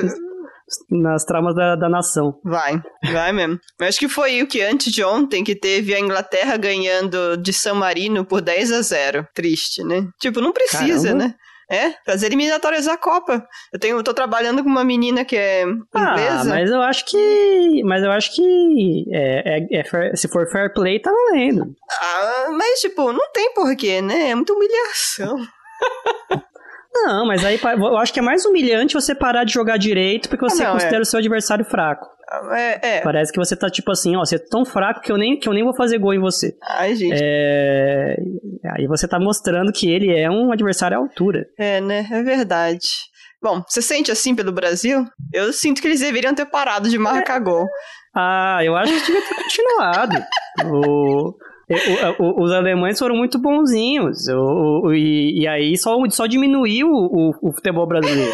[0.90, 2.38] nas traumas da, da nação.
[2.42, 3.58] Vai, vai mesmo.
[3.78, 7.52] Mas acho que foi o que antes de ontem que teve a Inglaterra ganhando de
[7.52, 9.28] San Marino por 10 a 0.
[9.34, 10.08] Triste, né?
[10.18, 11.24] Tipo, não precisa, Caramba.
[11.26, 11.34] né?
[11.68, 13.44] É, fazer eliminatórias da Copa.
[13.72, 16.40] Eu tenho, eu tô trabalhando com uma menina que é inglesa.
[16.40, 17.82] Ah, mas eu acho que.
[17.84, 19.04] Mas eu acho que.
[19.12, 21.74] É, é, é fair, se for fair play, tá valendo.
[21.90, 24.30] Ah, mas, tipo, não tem porquê, né?
[24.30, 25.36] É muita humilhação.
[27.04, 30.48] Não, mas aí eu acho que é mais humilhante você parar de jogar direito porque
[30.48, 31.02] você ah, não, considera é.
[31.02, 32.15] o seu adversário fraco.
[32.52, 33.00] É, é.
[33.02, 35.48] Parece que você tá tipo assim, ó, você é tão fraco que eu nem, que
[35.48, 36.56] eu nem vou fazer gol em você.
[36.62, 37.18] Ai, gente.
[37.22, 38.16] É...
[38.76, 41.46] Aí você tá mostrando que ele é um adversário à altura.
[41.58, 42.06] É, né?
[42.10, 42.88] É verdade.
[43.40, 45.06] Bom, você sente assim pelo Brasil?
[45.32, 47.44] Eu sinto que eles deveriam ter parado de marcar é.
[47.44, 47.66] gol.
[48.14, 50.24] Ah, eu acho que devia ter continuado.
[50.64, 51.34] o...
[51.68, 54.28] O, o, os alemães foram muito bonzinhos.
[54.28, 58.32] O, e, e, aí só, só diminuiu o futebol brasileiro.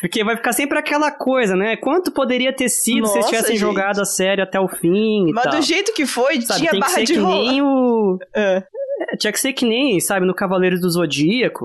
[0.00, 1.76] Porque vai ficar sempre aquela coisa, né?
[1.76, 3.60] Quanto poderia ter sido Nossa, se eles tivessem gente.
[3.60, 5.32] jogado a série até o fim?
[5.32, 5.54] Mas tal.
[5.54, 8.18] do jeito que foi, Sabe, tinha tem barra que ser de que nem o.
[8.34, 8.62] É.
[8.98, 11.64] É, tinha que ser que nem, sabe, no Cavaleiro do Zodíaco.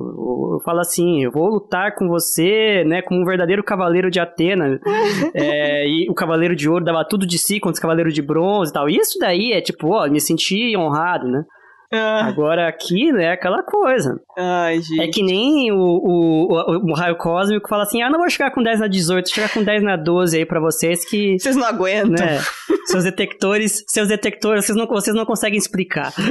[0.55, 4.79] Eu falo assim, eu vou lutar com você, né, como um verdadeiro cavaleiro de Atena.
[5.33, 8.71] é, e o Cavaleiro de Ouro dava tudo de si contra o Cavaleiro de Bronze
[8.71, 8.89] e tal.
[8.89, 11.43] Isso daí é tipo, ó, me senti honrado, né?
[11.93, 12.25] Ah.
[12.25, 14.17] Agora aqui, né, aquela coisa.
[14.37, 15.01] Ai, gente.
[15.01, 18.51] É que nem o, o, o, o, raio cósmico fala assim: ah, não vou chegar
[18.51, 21.37] com 10 na 18, vou chegar com 10 na 12 aí pra vocês que.
[21.37, 22.11] Vocês não aguentam.
[22.11, 22.39] Né,
[22.85, 26.13] seus detectores, seus detectores, vocês não, vocês não conseguem explicar.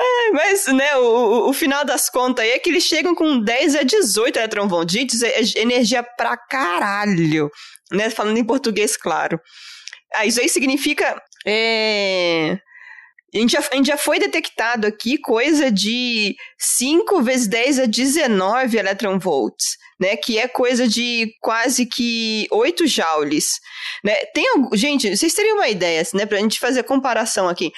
[0.00, 3.74] É, mas, né, o, o, final das contas aí é que eles chegam com 10
[3.74, 7.50] a 18 eletronvolts, é energia pra caralho,
[7.90, 9.40] né, falando em português, claro.
[10.14, 12.58] Ah, isso aí significa é...
[13.34, 17.84] A gente, já, a gente já foi detectado aqui coisa de 5 vezes 10 a
[17.84, 20.16] 19 eletronvolts, né?
[20.16, 23.60] Que é coisa de quase que 8 joules.
[24.02, 24.14] Né?
[24.32, 26.24] Tem, gente, vocês teriam uma ideia, né?
[26.24, 27.70] Pra gente fazer a comparação aqui.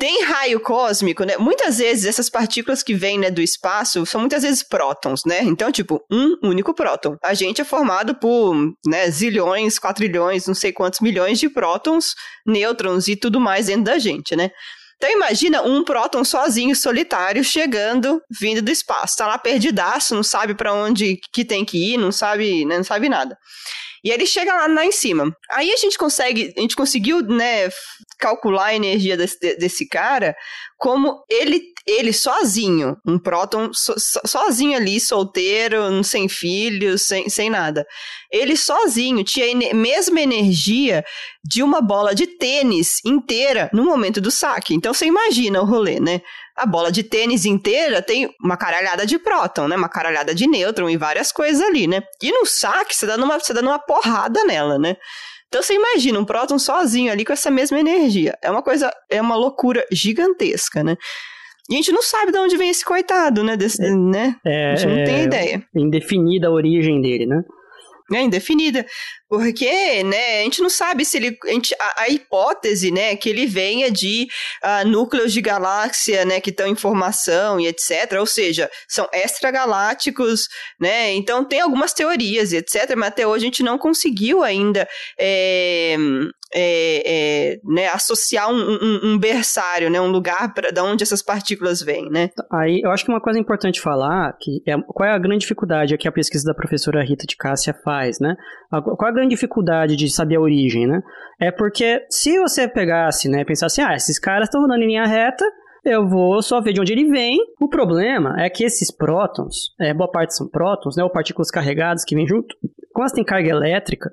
[0.00, 1.36] Tem raio cósmico, né?
[1.36, 5.42] Muitas vezes essas partículas que vêm né, do espaço são muitas vezes prótons, né?
[5.42, 7.18] Então, tipo, um único próton.
[7.22, 8.54] A gente é formado por
[8.86, 12.14] né, zilhões, quatrilhões, não sei quantos milhões de prótons,
[12.46, 14.50] nêutrons e tudo mais dentro da gente, né?
[14.96, 19.18] Então imagina um próton sozinho, solitário, chegando, vindo do espaço.
[19.18, 22.84] Tá lá perdidaço, não sabe para onde que tem que ir, não sabe, né, não
[22.84, 23.36] sabe nada.
[24.04, 25.34] E ele chega lá, lá em cima.
[25.50, 27.68] Aí a gente consegue, a gente conseguiu, né,
[28.18, 30.36] calcular a energia desse, desse cara
[30.80, 37.86] como ele, ele sozinho, um próton so, sozinho ali, solteiro, sem filhos, sem, sem nada.
[38.32, 41.04] Ele sozinho tinha a mesma energia
[41.44, 44.74] de uma bola de tênis inteira no momento do saque.
[44.74, 46.22] Então você imagina o rolê, né?
[46.56, 49.76] A bola de tênis inteira tem uma caralhada de próton, né?
[49.76, 52.02] Uma caralhada de nêutron e várias coisas ali, né?
[52.22, 54.96] E no saque, você dá numa, você dá numa porrada nela, né?
[55.48, 58.38] Então você imagina um próton sozinho ali com essa mesma energia.
[58.42, 60.96] É uma coisa, é uma loucura gigantesca, né?
[61.68, 63.56] E a gente não sabe de onde vem esse coitado, né?
[63.56, 64.36] Desse, é, né?
[64.44, 65.62] É, a gente não é, tem ideia.
[65.74, 67.42] Indefinida a origem dele, né?
[68.12, 68.84] É indefinida.
[69.28, 71.38] Porque, né, a gente não sabe se ele.
[71.44, 74.26] A, gente, a, a hipótese, né, que ele venha de
[74.64, 78.16] uh, núcleos de galáxia, né, que estão em formação e etc.
[78.18, 80.48] Ou seja, são extragalácticos,
[80.80, 81.12] né?
[81.12, 82.96] Então tem algumas teorias e etc.
[82.96, 85.96] Mas até hoje a gente não conseguiu ainda é,
[86.54, 91.22] é, é, né, associar um, um, um, berçário, né, um lugar para da onde essas
[91.22, 92.30] partículas vêm, né?
[92.52, 95.96] Aí eu acho que uma coisa importante falar que é qual é a grande dificuldade
[95.96, 98.34] que a pesquisa da professora Rita de Cássia faz, né?
[98.70, 101.00] Qual a grande dificuldade de saber a origem, né?
[101.40, 105.44] É porque se você pegasse, né, pensasse, ah, esses caras estão rodando em linha reta,
[105.84, 107.38] eu vou só ver de onde ele vem.
[107.60, 112.04] O problema é que esses prótons, é, boa parte são prótons, né, ou partículas carregadas
[112.04, 112.54] que vêm junto,
[112.92, 114.12] quando elas têm carga elétrica,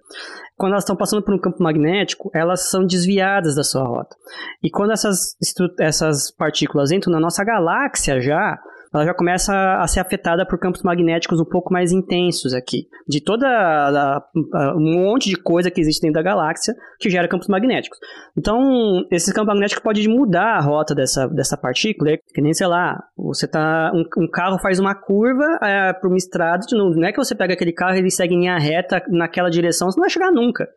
[0.55, 4.15] quando elas estão passando por um campo magnético, elas são desviadas da sua rota.
[4.63, 5.35] E quando essas,
[5.79, 8.59] essas partículas entram na nossa galáxia já,
[8.97, 12.87] ela já começa a ser afetada por campos magnéticos um pouco mais intensos aqui.
[13.07, 17.27] De toda a, a, um monte de coisa que existe dentro da galáxia que gera
[17.27, 17.99] campos magnéticos.
[18.37, 23.03] Então, esse campo magnético pode mudar a rota dessa, dessa partícula, que nem, sei lá,
[23.15, 23.91] você tá.
[23.93, 27.35] Um, um carro faz uma curva é, por uma estrada, não, não é que você
[27.35, 30.31] pega aquele carro e ele segue em linha reta naquela direção, você não vai chegar
[30.31, 30.67] nunca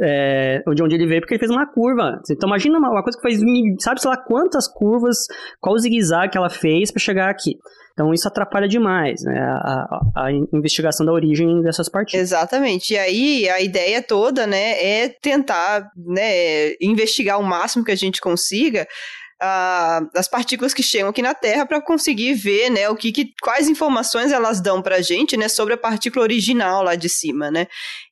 [0.00, 2.20] é, de onde ele veio, porque ele fez uma curva.
[2.30, 3.40] Então imagina uma, uma coisa que fez,
[3.80, 5.26] sabe, sei lá, quantas curvas,
[5.60, 7.56] qual zigue-zague que ela fez para chegar aqui.
[7.92, 12.28] Então isso atrapalha demais né, a, a, a, investigação da origem dessas partículas.
[12.28, 12.92] Exatamente.
[12.92, 18.20] E aí a ideia toda né, é tentar né, investigar o máximo que a gente
[18.20, 18.84] consiga
[19.44, 23.32] uh, as partículas que chegam aqui na Terra para conseguir ver, né, o que, que
[23.42, 27.50] quais informações elas dão para a gente, né, sobre a partícula original lá de cima,
[27.50, 27.66] né?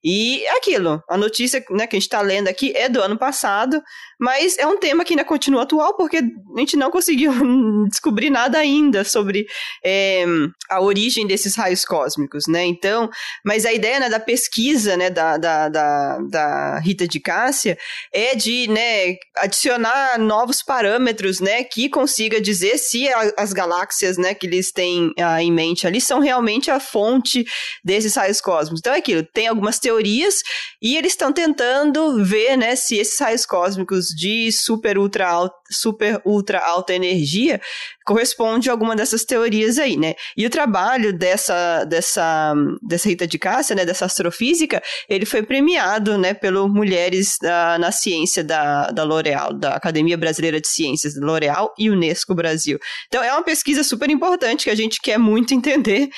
[0.05, 3.83] E aquilo, a notícia né, que a gente está lendo aqui é do ano passado,
[4.19, 7.33] mas é um tema que ainda continua atual porque a gente não conseguiu
[7.89, 9.47] descobrir nada ainda sobre
[9.85, 10.25] é,
[10.69, 12.65] a origem desses raios cósmicos, né?
[12.65, 13.09] Então,
[13.45, 17.79] mas a ideia né, da pesquisa, né, da, da, da, da Rita de Cássia
[18.13, 24.35] é de, né, adicionar novos parâmetros, né, que consiga dizer se a, as galáxias, né,
[24.35, 27.45] que eles têm ah, em mente ali são realmente a fonte
[27.85, 28.81] desses raios cósmicos.
[28.81, 30.43] Então é aquilo, tem algumas teorias
[30.81, 36.21] e eles estão tentando ver, né, se esses raios cósmicos de super ultra alta, super
[36.25, 37.61] ultra alta energia
[38.05, 40.15] corresponde a alguma dessas teorias aí, né?
[40.37, 46.19] E o trabalho dessa dessa dessa Rita de Cássia, né, dessa astrofísica, ele foi premiado,
[46.19, 51.73] né, pelo Mulheres da, na Ciência da, da L'Oréal, da Academia Brasileira de Ciências L'Oréal
[51.79, 52.79] e Unesco Brasil.
[53.07, 56.09] Então é uma pesquisa super importante que a gente quer muito entender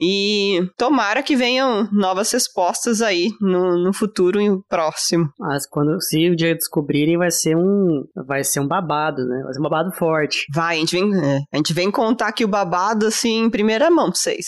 [0.00, 5.28] e tomara que venham novas respostas aí no, no futuro próximo.
[5.38, 8.04] Mas quando se o dia descobrirem, vai ser um.
[8.26, 9.42] Vai ser um babado, né?
[9.44, 10.46] Vai ser um babado forte.
[10.54, 13.90] Vai, a gente vem, é, a gente vem contar aqui o babado assim em primeira
[13.90, 14.46] mão pra vocês.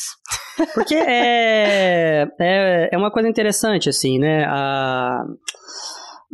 [0.75, 4.45] Porque é, é, é uma coisa interessante, assim, né?
[4.47, 5.23] A.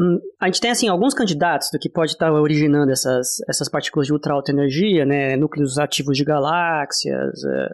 [0.01, 4.07] Hum, a gente tem, assim, alguns candidatos do que pode estar originando essas, essas partículas
[4.07, 7.69] de ultra alta energia, né, núcleos ativos de galáxias, é,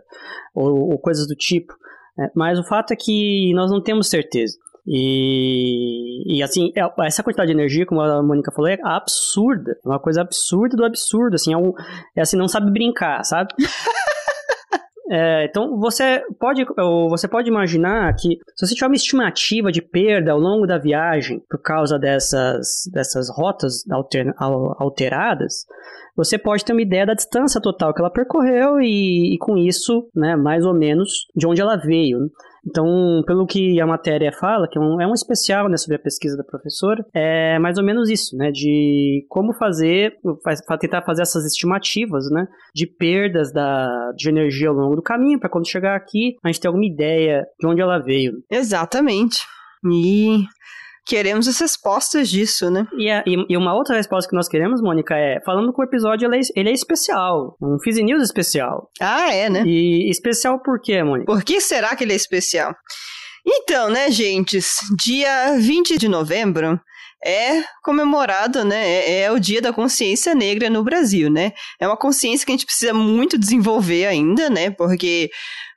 [0.55, 1.75] ou, ou, coisas do tipo.
[2.19, 4.57] É, mas o fato é que nós não temos certeza.
[4.87, 9.73] E, e assim, é, essa quantidade de energia, como a Mônica falou, é absurda.
[9.85, 11.75] É uma coisa absurda do absurdo, assim, é, um,
[12.17, 13.53] é assim, não sabe brincar, sabe?
[15.11, 16.65] É, então você pode,
[17.11, 21.43] você pode imaginar que se você tiver uma estimativa de perda ao longo da viagem
[21.49, 25.67] por causa dessas, dessas rotas alter, alteradas,
[26.17, 30.09] você pode ter uma ideia da distância total que ela percorreu e, e com isso,
[30.15, 32.31] né, mais ou menos, de onde ela veio.
[32.67, 35.99] Então, pelo que a matéria fala, que é um, é um especial né, sobre a
[35.99, 38.51] pesquisa da professora, é mais ou menos isso, né?
[38.51, 40.15] De como fazer,
[40.81, 42.47] tentar fazer essas estimativas, né?
[42.75, 46.61] De perdas da, de energia ao longo do caminho, para quando chegar aqui, a gente
[46.61, 48.33] ter alguma ideia de onde ela veio.
[48.51, 49.41] Exatamente.
[49.93, 50.45] E
[51.07, 52.87] queremos as respostas disso, né?
[52.97, 56.27] E, a, e, uma outra resposta que nós queremos, Mônica, é falando que o episódio
[56.27, 57.57] ele é, ele é especial.
[57.61, 58.91] Um Fizz News especial.
[59.01, 59.63] Ah, é, né?
[59.67, 61.31] E especial por quê, Mônica?
[61.31, 62.75] Por que será que ele é especial?
[63.47, 64.59] Então, né, gente,
[64.99, 66.81] dia 20 de novembro
[67.25, 68.87] é comemorado, né?
[68.87, 71.53] É, é, o Dia da Consciência Negra no Brasil, né?
[71.81, 74.71] É uma consciência que a gente precisa muito desenvolver ainda, né?
[74.71, 75.31] Porque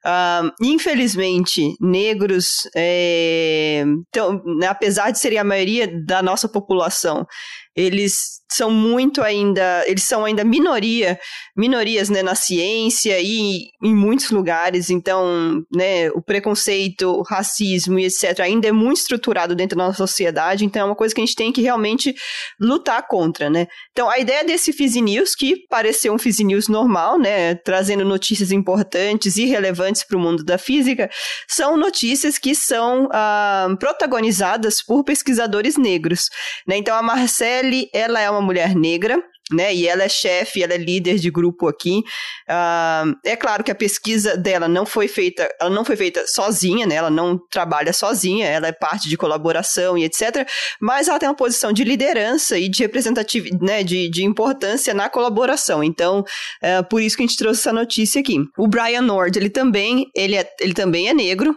[0.08, 7.28] Uh, infelizmente, negros, é, então, apesar de serem a maioria da nossa população,
[7.76, 11.20] eles são muito ainda, eles são ainda minoria,
[11.56, 18.06] minorias, né, na ciência e em muitos lugares, então, né, o preconceito, o racismo e
[18.06, 21.26] etc ainda é muito estruturado dentro da nossa sociedade, então é uma coisa que a
[21.26, 22.16] gente tem que realmente
[22.60, 23.68] lutar contra, né.
[23.92, 28.52] Então, a ideia desse Fizzy News, que pareceu um Fizzy News normal, né, trazendo notícias
[28.52, 31.10] importantes e relevantes para o mundo da física,
[31.48, 36.30] são notícias que são ah, protagonizadas por pesquisadores negros,
[36.66, 39.22] né, então a Marcelle, ela é uma uma mulher negra,
[39.52, 39.74] né?
[39.74, 42.04] E ela é chefe, ela é líder de grupo aqui.
[42.50, 46.86] Uh, é claro que a pesquisa dela não foi feita, ela não foi feita sozinha,
[46.86, 46.96] né?
[46.96, 50.48] Ela não trabalha sozinha, ela é parte de colaboração e etc.
[50.82, 53.84] Mas ela tem uma posição de liderança e de representatividade, né?
[53.84, 55.84] De, de importância na colaboração.
[55.84, 56.24] Então,
[56.62, 58.38] é por isso que a gente trouxe essa notícia aqui.
[58.58, 61.56] O Brian Nord, ele também, ele, é, ele também é negro.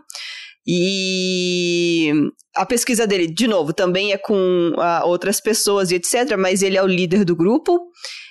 [0.72, 2.12] E
[2.54, 6.76] a pesquisa dele, de novo, também é com uh, outras pessoas e etc., mas ele
[6.76, 7.80] é o líder do grupo.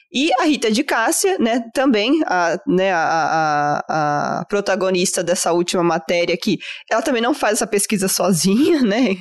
[0.10, 5.84] E a Rita de Cássia, né, também, a, né, a, a, a, protagonista dessa última
[5.84, 6.58] matéria aqui,
[6.90, 9.18] ela também não faz essa pesquisa sozinha, né,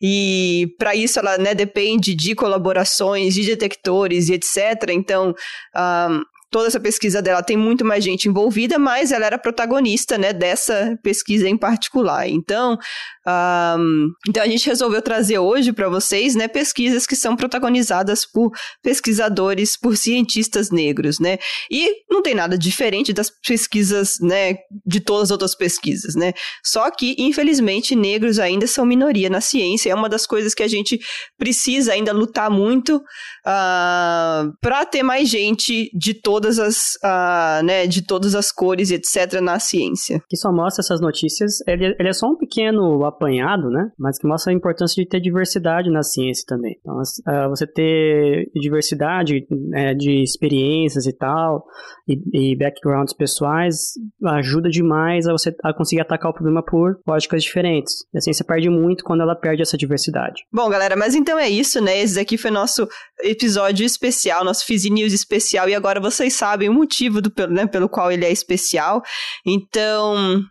[0.00, 4.88] e para isso ela, né, depende de colaborações, de detectores e etc.
[4.90, 5.34] Então, um,
[5.76, 6.20] ah,
[6.52, 10.98] toda essa pesquisa dela tem muito mais gente envolvida, mas ela era protagonista, né, dessa
[11.02, 12.28] pesquisa em particular.
[12.28, 12.78] Então,
[13.26, 18.52] um, então a gente resolveu trazer hoje para vocês, né, pesquisas que são protagonizadas por
[18.82, 21.38] pesquisadores, por cientistas negros, né?
[21.70, 26.34] E não tem nada diferente das pesquisas, né, de todas as outras pesquisas, né?
[26.62, 29.90] Só que, infelizmente, negros ainda são minoria na ciência.
[29.90, 31.00] É uma das coisas que a gente
[31.38, 38.02] precisa ainda lutar muito uh, para ter mais gente de todas as, uh, né, de
[38.02, 40.20] todas as cores, etc, na ciência.
[40.28, 41.60] Que só mostra essas notícias.
[41.66, 43.90] Ele, ele é só um pequeno apanhado, né?
[43.98, 46.76] Mas que mostra a importância de ter diversidade na ciência também.
[46.80, 51.64] Então, uh, você ter diversidade né, de experiências e tal,
[52.08, 53.92] e, e, backgrounds pessoais,
[54.26, 58.04] ajuda demais a você a conseguir atacar o problema por lógicas diferentes.
[58.12, 60.42] E a ciência perde muito quando ela perde essa diversidade.
[60.52, 62.00] Bom, galera, mas então é isso, né?
[62.00, 62.88] Esse aqui foi nosso
[63.22, 67.88] episódio especial, nosso Fizzy News especial, e agora vocês sabem o motivo do, né, pelo
[67.88, 69.02] qual ele é especial.
[69.46, 70.42] Então,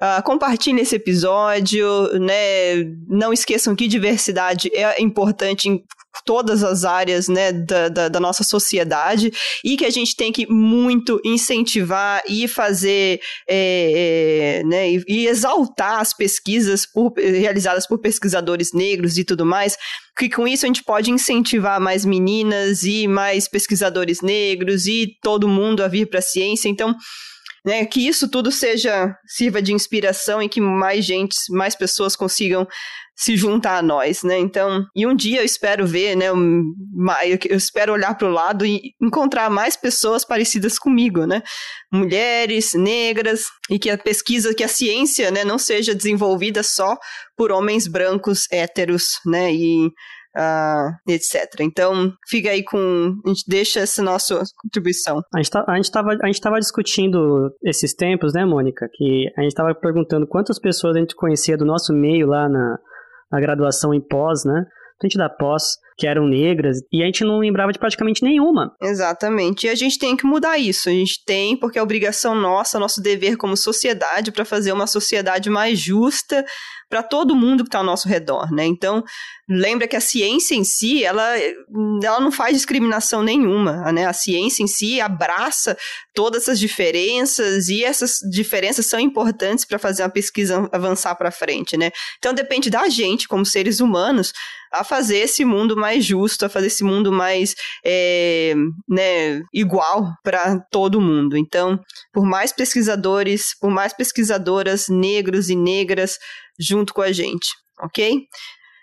[0.00, 1.84] Uh, compartilhem esse episódio,
[2.20, 2.84] né?
[3.08, 5.82] Não esqueçam que diversidade é importante em
[6.24, 9.32] todas as áreas né, da, da, da, nossa sociedade
[9.64, 15.26] e que a gente tem que muito incentivar e fazer é, é, né, e, e,
[15.26, 19.76] exaltar as pesquisas por, realizadas por pesquisadores negros e tudo mais,
[20.16, 25.48] que com isso a gente pode incentivar mais meninas e mais pesquisadores negros e todo
[25.48, 26.68] mundo a vir para a ciência.
[26.68, 26.94] Então,
[27.64, 32.66] né, que isso tudo seja sirva de inspiração e que mais gente, mais pessoas consigam
[33.18, 34.38] se juntar a nós, né?
[34.38, 36.26] Então, e um dia eu espero ver, né?
[36.28, 41.42] Eu espero olhar para o lado e encontrar mais pessoas parecidas comigo, né?
[41.92, 46.96] Mulheres, negras, e que a pesquisa, que a ciência, né, não seja desenvolvida só
[47.36, 49.52] por homens brancos héteros, né?
[49.52, 49.86] E
[50.36, 51.60] uh, etc.
[51.60, 53.20] Então, fica aí com.
[53.26, 55.20] A gente deixa essa nossa contribuição.
[55.34, 58.88] A gente, tá, a gente, discutindo esses tempos, né, Mônica?
[58.92, 62.78] Que a gente tava perguntando quantas pessoas a gente conhecia do nosso meio lá na,
[63.30, 64.64] na graduação em pós, né?
[65.00, 65.62] A gente da pós
[65.96, 68.72] que eram negras, e a gente não lembrava de praticamente nenhuma.
[68.80, 69.66] Exatamente.
[69.66, 70.88] E a gente tem que mudar isso.
[70.88, 75.50] A gente tem, porque é obrigação nossa, nosso dever como sociedade, para fazer uma sociedade
[75.50, 76.44] mais justa
[76.88, 78.64] para todo mundo que está ao nosso redor, né?
[78.64, 79.02] Então,
[79.48, 81.36] lembra que a ciência em si, ela,
[82.02, 84.04] ela não faz discriminação nenhuma, né?
[84.04, 85.76] A ciência em si abraça
[86.14, 91.76] todas essas diferenças e essas diferenças são importantes para fazer a pesquisa avançar para frente,
[91.76, 91.90] né?
[92.18, 94.32] Então, depende da gente, como seres humanos,
[94.70, 98.54] a fazer esse mundo mais justo, a fazer esse mundo mais é,
[98.86, 101.36] né, igual para todo mundo.
[101.38, 101.80] Então,
[102.12, 106.18] por mais pesquisadores, por mais pesquisadoras negros e negras
[106.58, 107.48] junto com a gente,
[107.80, 108.26] ok?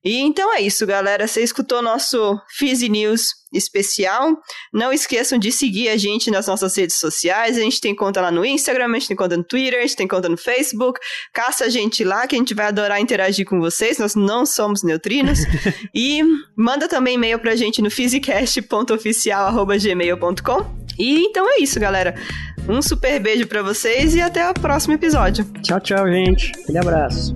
[0.05, 1.27] E então é isso, galera.
[1.27, 4.37] Você escutou nosso Fizzy News especial.
[4.71, 7.57] Não esqueçam de seguir a gente nas nossas redes sociais.
[7.57, 9.95] A gente tem conta lá no Instagram, a gente tem conta no Twitter, a gente
[9.95, 10.99] tem conta no Facebook.
[11.33, 13.97] Caça a gente lá, que a gente vai adorar interagir com vocês.
[13.97, 15.39] Nós não somos neutrinos.
[15.93, 16.21] e
[16.55, 20.85] manda também e-mail pra gente no physicast.oficial.gmail.com.
[20.99, 22.13] E então é isso, galera.
[22.69, 25.43] Um super beijo para vocês e até o próximo episódio.
[25.63, 26.51] Tchau, tchau, gente.
[26.61, 27.35] Aquele abraço.